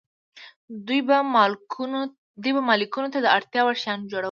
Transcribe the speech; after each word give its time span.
دوی 0.87 1.01
به 2.55 2.59
مالکانو 2.67 3.13
ته 3.13 3.19
د 3.21 3.27
اړتیا 3.35 3.61
وړ 3.63 3.75
شیان 3.83 3.99
جوړول. 4.09 4.19